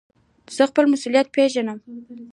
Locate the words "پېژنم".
1.35-1.79